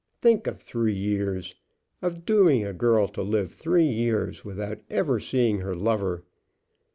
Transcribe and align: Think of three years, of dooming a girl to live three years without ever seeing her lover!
Think 0.19 0.47
of 0.47 0.59
three 0.59 0.95
years, 0.97 1.53
of 2.01 2.25
dooming 2.25 2.65
a 2.65 2.73
girl 2.73 3.07
to 3.09 3.21
live 3.21 3.51
three 3.51 3.85
years 3.85 4.43
without 4.43 4.79
ever 4.89 5.19
seeing 5.19 5.59
her 5.59 5.75
lover! 5.75 6.23